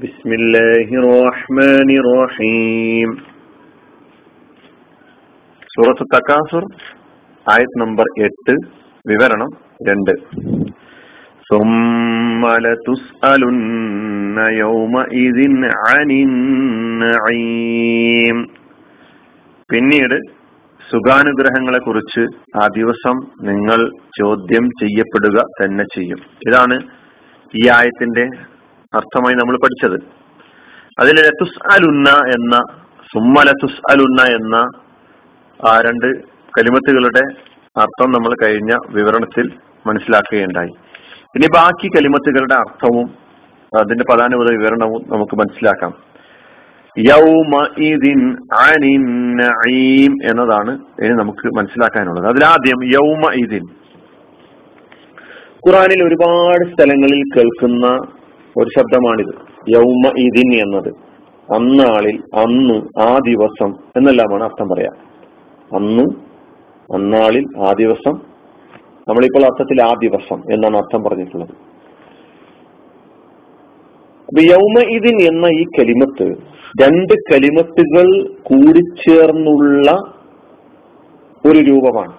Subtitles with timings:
[0.00, 3.10] بسم الله الرحمن الرحيم
[5.74, 6.64] സൂറത്ത് തക്കാസുർ
[7.46, 8.54] ആയത് നമ്പർ എട്ട്
[9.04, 9.50] വിവരണം
[9.88, 10.12] രണ്ട്
[11.50, 15.38] ثم لتسألن يومئذ
[15.84, 18.36] عن النعيم
[19.68, 20.18] പിന്നീട്
[20.80, 22.22] സുഖാനുഗ്രഹങ്ങളെ കുറിച്ച്
[22.60, 23.78] ആ ദിവസം നിങ്ങൾ
[24.18, 26.76] ചോദ്യം ചെയ്യപ്പെടുക തന്നെ ചെയ്യും ഇതാണ്
[27.54, 28.24] ഈ ആയത്തിന്റെ
[28.97, 30.17] അർത്ഥമായി നമ്മൾ പഠിച്ചത്.
[30.99, 32.63] അതിൽ ലത്തുസ് അലുന്ന എന്ന
[33.13, 34.55] സുമ്മ ലത്തുസ് അലുന്ന എന്ന
[35.67, 36.21] ആ രണ്ട്
[36.57, 37.21] കലിമത്തുകളുടെ
[37.79, 39.51] അർത്ഥം നമ്മൾ കഴിഞ്ഞ വിവരണത്തിൽ
[39.87, 40.69] മനസ്സിലാക്കുകയുണ്ടായി.
[41.35, 43.27] ഇനി ബാക്കി കലിമത്തുകളുടെ അർത്ഥവും
[43.79, 46.07] അതിന്റെ പ്രധാന വിവരണവും നമുക്ക് മനസ്സിലാക്കാം.
[48.59, 50.71] അനിൻ നഈം എന്നതാണ്
[51.03, 52.25] ഇനി നമുക്ക് മനസ്സിലാക്കാനുള്ളത്.
[52.25, 53.63] അതിലാദ്യം യൗമഇദിൻ.
[55.67, 58.16] ഖുറാനിൽ ഒരുപാട് സ്ഥലങ്ങളിൽ കേൾക്കുന്ന
[58.57, 59.33] ഒരു ശബ്ദമാണിത്.
[59.69, 61.07] യൗമ ഇതിൻ എന്നത്
[61.53, 64.89] അന്നാളിൽ അന്ന് ആ ദിവസം എന്നെല്ലാമാണ് അർത്ഥം പറയാ.
[65.75, 66.03] അന്ന്
[66.93, 68.37] അന്നാളിൽ ആ ദിവസം.
[69.09, 71.49] നമ്മളിപ്പോൾ അർത്ഥത്തിൽ ആ ദിവസം എന്നാണ് അർത്ഥം പറഞ്ഞിട്ടുള്ളത്.
[74.21, 76.41] അപ്പൊ യൗമ ഇതിൻ എന്ന ഈ കലിമത്ത്
[76.83, 79.91] രണ്ട് കലിമത്തുകൾ കൂടിച്ചേർന്നുള്ള
[81.45, 82.13] ഒരു രൂപമാണ്.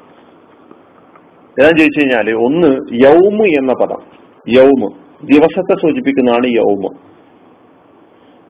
[1.61, 4.03] ഞാൻ ചോദിച്ചു കഴിഞ്ഞാൽ ഒന്ന് യൗമ് എന്ന പദം.
[4.49, 5.08] യൗമ്.
[5.25, 6.97] ദിവസത്തെ സൂചിപ്പിക്കുന്നതാണ് യൗമ.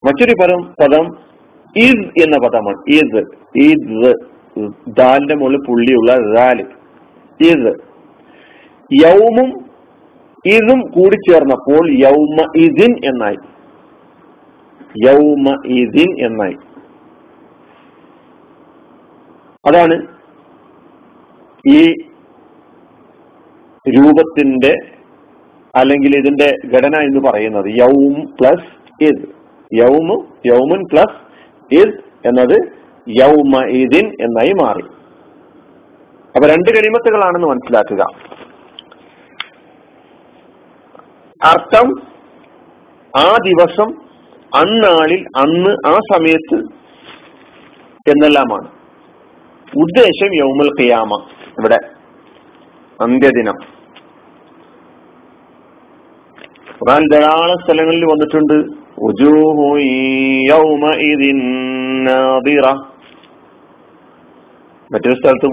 [0.06, 1.16] മറ്റൊരു പദം പദം
[1.76, 2.90] ഇസ് എന്ന പദമാണ്.
[2.90, 3.24] ഇസ്
[3.58, 4.14] ഇസ്
[4.88, 6.60] ദാലിന്റെ മുകളിൽ പുള്ളിയുള്ള ദാൽ.
[7.40, 7.74] ഇസ്
[9.04, 9.64] യൗമും
[10.46, 13.36] ഇതും കൂടിച്ചേർന്നപ്പോൾ യൗമ ഇതിൻ എന്നായി.
[15.06, 16.56] യൗമ ഇതിൻ എന്നായി.
[19.66, 20.06] അതാണ്
[21.66, 21.92] ഈ
[23.88, 24.74] രൂപത്തിന്റെ
[25.76, 28.68] അല്ലെങ്കിൽ ഇതിന്റെ ഘടന എന്ന് പറയുന്നത് യൗം പ്ലസ്
[29.04, 29.28] ഇസ്
[29.74, 31.16] യൗമു യൗമുൻ പ്ലസ്
[31.74, 32.56] ഇസ് എന്നത്
[33.08, 34.82] യൗമ ഇതിൻ എന്നായി മാറി.
[36.36, 38.02] അപ്പൊ രണ്ട് കരിമത്തുകളാണെന്ന് മനസ്സിലാക്കുക.
[41.44, 42.02] അർത്ഥം
[43.18, 43.88] ആ ദിവസം
[44.56, 46.58] അന്നാളിൽ അന്ന് ആ സമയത്ത്
[48.10, 48.68] എന്നെല്ലാമാണ്.
[49.76, 51.26] ഉദ്ദേശം യൗമുൽ ഖിയാമ
[51.58, 51.78] ഇവിടെ
[53.00, 53.77] അന്ത്യദിനം.
[56.78, 58.54] ഖുർആൻ ധാരാളം സ്ഥലങ്ങളിൽ വന്നിട്ടുണ്ട്.
[64.92, 65.46] മറ്റൊരു സ്ഥലത്ത്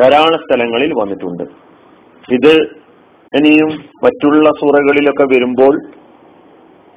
[0.00, 1.44] ധാരാളം സ്ഥലങ്ങളിൽ വന്നിട്ടുണ്ട്.
[2.32, 2.52] ഇത്
[3.36, 3.68] ഇനിയും
[4.04, 5.74] മറ്റുള്ള സൂറകളിലൊക്കെ വരുമ്പോൾ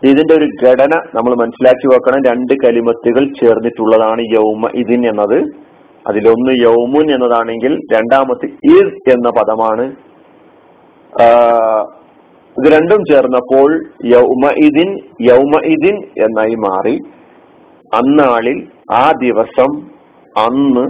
[0.05, 2.22] ഇതിന്റെ ഒരു ഘടന നമ്മൾ മനസ്സിലാക്കി വെക്കണം.
[2.28, 5.70] രണ്ട് കലിമത്തുകൾ ചേർന്നിട്ടുള്ളതാണ് യൗമ ഇതിൻ എന്നത്.
[6.09, 9.85] അതിലൊന്ന് യൗമുൻ എന്നതാണെങ്കിൽ രണ്ടാമത്തെ ഇസ് എന്ന പദമാണ്.
[12.59, 13.69] ഇത് രണ്ടും ചേർന്നപ്പോൾ
[14.06, 14.90] യൗമഇദിൻ
[15.22, 16.95] യൗമഇദിൻ എന്നായി മാറി.
[17.94, 19.72] അന്നാളിൽ ആ ദിവസം
[20.38, 20.85] അന്ന്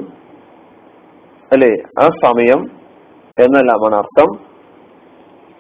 [1.54, 2.62] അല്ലെ ആ സമയം
[3.40, 4.30] എന്നെല്ലാമാണ് അർത്ഥം.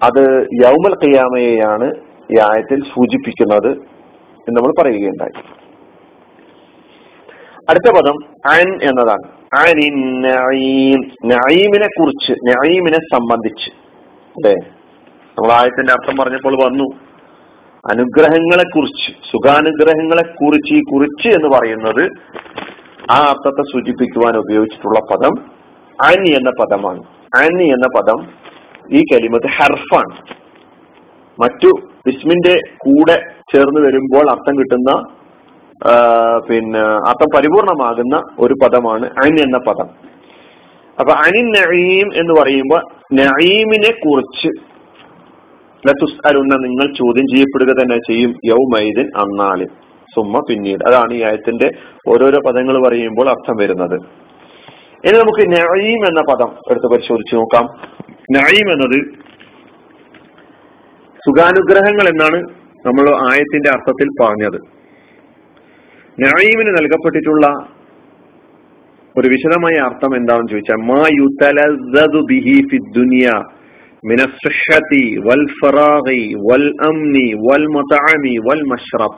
[0.04, 0.24] അത്
[0.64, 1.88] യൗമൽ ഖിയാമയെയാണ്
[2.34, 5.36] ഈ ആയത്തിൽ സൂചിപ്പിക്കുന്നത് എന്ന് നമ്മൾ പറയുകയുണ്ടായി.
[7.70, 8.18] അടുത്ത പദം
[8.52, 9.41] അൻ എന്നതാണ്.
[11.26, 13.70] നഈമിനെ കുറിച്ച് നഈമിനെ സംബന്ധിച്ച്.
[14.30, 14.56] അല്ലെ?
[15.40, 16.86] നമ്മൾ ആയത്തിന്റെ അർത്ഥം പറഞ്ഞപ്പോൾ വന്നു.
[17.90, 22.12] അനുഗ്രഹങ്ങളെ കുറിച്ച് സുഖാനുഗ്രഹങ്ങളെ കുറിച്ച് ഈ കുറിച്ച് എന്ന് പറയുന്നത്
[23.12, 25.52] ആ അർത്ഥത്തെ സൂചിപ്പിക്കുവാൻ ഉപയോഗിച്ചിട്ടുള്ള പദം
[26.06, 27.04] അനി എന്ന പദമാണ്.
[27.44, 28.28] അനി എന്ന പദം
[28.92, 30.42] ഈ കലിമത്ത് ഹർഫാണ്.
[31.42, 31.68] മറ്റു
[32.08, 33.22] വിസ്മിന്റെ കൂടെ
[33.54, 35.21] ചേർന്ന് വരുമ്പോൾ അർത്ഥം കിട്ടുന്ന
[36.50, 39.90] പിന്നെ അർത്ഥം പരിപൂർണമാകുന്ന ഒരു പദമാണ് അൻ എന്ന പദം.
[41.00, 42.82] അപ്പൊ അനിൻ നഈം എന്ന് പറയുമ്പോൾ
[43.14, 44.48] നഈമിനെ കുറിച്ച്
[45.88, 48.36] ലത്തുസ് അരുന്ന നിങ്ങൾ ചോദ്യം ചെയ്യപ്പെടുക തന്നെ ചെയ്യും.
[48.46, 49.68] യൗമൈദിൻ അന്നാലിൻ
[50.16, 50.84] സുമ്മ പിന്നീട്.
[50.88, 51.72] അതാണ് ഈ ആയത്തിന്റെ
[52.08, 53.96] ഓരോരോ പദങ്ങൾ പറയുമ്പോൾ അർത്ഥം വരുന്നത്.
[55.08, 57.66] ഇനി നമുക്ക് നഈം എന്ന പദം എടുത്ത് പരിശോധിച്ച് നോക്കാം.
[58.32, 59.00] നഈം എന്നത്
[61.26, 62.44] സുഖാനുഗ്രഹങ്ങൾ എന്നാണ്
[62.86, 64.81] നമ്മൾ ആയത്തിന്റെ അർത്ഥത്തിൽ പറഞ്ഞത്.
[66.18, 67.46] നഈമിന് നൽകപ്പെട്ടിട്ടുള്ള
[69.16, 73.30] ഒരു വിശദമായ അർത്ഥം എന്താണെന്ന് ചോദിച്ചാൽ മാ യുതലസ്സദു ബിഹി ഫി ദുനിയ
[74.06, 74.22] മിന
[75.28, 79.18] വൽ ഫറാഹി വൽ അംനി വൽ മതാമി വൽ മഷ്റബ്.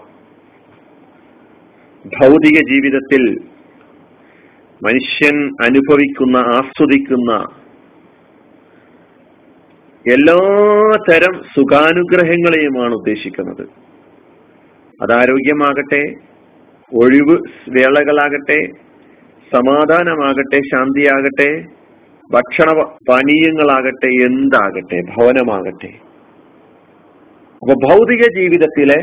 [2.05, 3.23] ഭൗതിക ജീവിതത്തിൽ
[4.81, 7.31] മനുഷ്യൻ അനുഭവിക്കുന്ന ആസ്വദിക്കുന്ന
[10.05, 10.39] എല്ലാ
[11.09, 13.63] തരം സുഖാനുഗ്രഹങ്ങളെയുമാണ് ഉദ്ദേശിക്കുന്നത്.
[15.01, 16.03] അതാരോഗ്യമാകട്ടെ
[16.91, 17.35] ഒഴിവ്
[17.75, 18.59] വേളകളാകട്ടെ
[19.51, 21.49] സമാധാനമാകട്ടെ ശാന്തിയാകട്ടെ
[22.29, 22.69] ഭക്ഷണ
[23.09, 25.91] പാനീയങ്ങളാകട്ടെ എന്താകട്ടെ ഭവനമാകട്ടെ.
[27.61, 28.99] അപ്പൊ ഭൗതിക ജീവിതത്തിലെ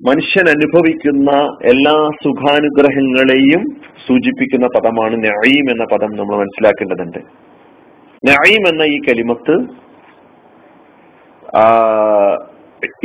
[0.00, 1.30] മനുഷ്യൻ അനുഭവിക്കുന്ന
[1.72, 3.62] എല്ലാ സുഖാനുഗ്രഹങ്ങളെയും
[4.06, 7.20] സൂചിപ്പിക്കുന്ന പദമാണ് നഈം എന്ന പദം നമ്മൾ മനസ്സിലാക്കേണ്ടതുണ്ട്.
[8.22, 9.56] നഈം എന്ന ഈ കലിമത്ത്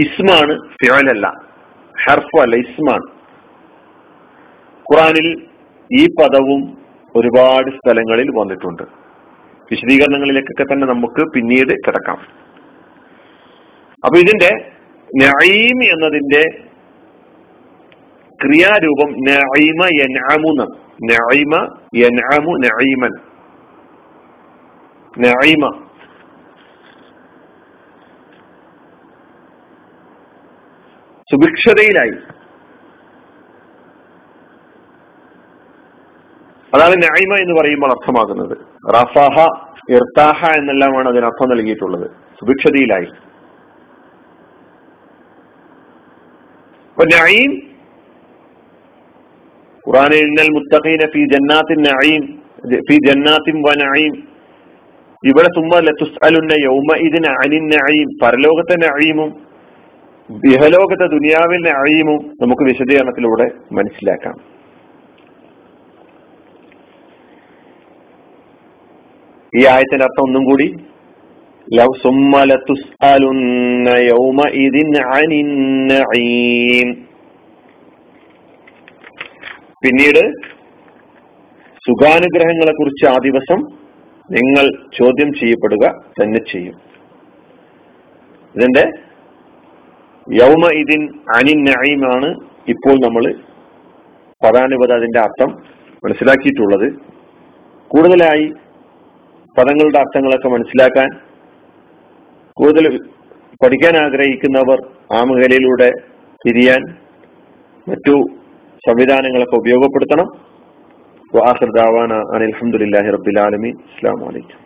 [0.05, 1.27] ഇസ്മാണ് ഫിയലല്ല
[2.05, 3.07] ഹർഫ് അല്ല ഇസ്മാണ്.
[4.91, 5.47] ഖുറാനിൽ
[5.91, 6.77] ഈ പദവും
[7.15, 8.83] ഒരുപാട് സ്ഥലങ്ങളിൽ വന്നിട്ടുണ്ട്.
[9.71, 12.17] വിശദീകരണങ്ങളിലേക്കൊക്കെ തന്നെ നമുക്ക് പിന്നീട് കിടക്കാം.
[14.05, 14.71] അപ്പൊ ഇതിന്റെ
[15.17, 16.43] നഈം എന്നതിന്റെ
[18.41, 20.67] ക്രിയാരൂപം നഈമ യൻഅമു
[21.03, 23.19] നഈമ യൻഅമു നഈമൻ.
[25.19, 25.90] നഈമ.
[31.31, 32.16] സുഭിക്ഷതയിലായി.
[36.74, 38.56] അതാണ് നൈമ എന്ന് പറയുമ്പോൾ അർത്ഥമാകുന്നത്
[38.95, 39.45] റഫാഹ
[39.89, 42.07] ഇർത്താഹ എന്നെല്ലാമാണ് അതിനർത്ഥം നൽകിയിട്ടുള്ളത്.
[42.39, 43.10] സുഭിക്ഷതയിലായി.
[46.92, 47.51] അപ്പൊ നഈം
[49.88, 52.24] ഖുറാനിൽ ഇന്നൽ മുത്തഖീന ഫി ജന്നാത്തിൻ നഈം
[52.89, 54.13] ഫി ജന്നാത്തിൻ വ നഈം.
[55.30, 59.50] ഇവിടെ സുമ്മ ലതുസ്അലുന്ന യൗമ ഇതിന് അനിൻ നഈം പരലോകത്തെ നഈമും
[60.31, 64.36] ഇഹലോകത്തെ ദുനിയാവിൽ അഴിയുമോ നമുക്ക് വിശദീകരണത്തിലൂടെ മനസ്സിലാക്കാം.
[69.56, 70.68] ഈ ആയത്തിന്റെ അർത്ഥം ഒന്നും കൂടി
[79.83, 80.24] പിന്നീട്
[81.86, 83.60] സുഖാനുഗ്രഹങ്ങളെ കുറിച്ച് ആ ദിവസം
[84.31, 84.66] നിങ്ങൾ
[85.00, 85.86] ചോദ്യം ചെയ്യപ്പെടുക
[86.22, 86.75] തന്നെ ചെയ്യും.
[88.56, 88.92] ഇതിന്റെ
[90.27, 91.01] യൗമ ഇതിൻ
[91.38, 92.29] അനിൻ നഈമാണ്
[92.73, 93.23] ഇപ്പോൾ നമ്മൾ
[94.41, 95.50] പദാനുപത അതിന്റെ അർത്ഥം
[96.03, 96.88] മനസ്സിലാക്കിയിട്ടുള്ളത്.
[97.91, 98.45] കൂടുതലായി
[99.57, 101.09] പദങ്ങളുടെ അർത്ഥങ്ങളൊക്കെ മനസ്സിലാക്കാൻ
[102.57, 102.85] കൂടുതൽ
[103.63, 104.79] പഠിക്കാൻ ആഗ്രഹിക്കുന്നവർ
[105.19, 105.89] ആമുഖലയിലൂടെ
[106.45, 106.81] തിരിയാൻ
[107.88, 108.15] മറ്റു
[108.88, 110.27] സംവിധാനങ്ങളൊക്കെ ഉപയോഗപ്പെടുത്തണം.
[111.33, 113.75] വാഹിർ ദാവാന അനിൽ അലഹമുല്ലാഹി റബ്ബിൽ ആലമീൻ.
[113.89, 114.62] അസ്സാം വലൈക്കും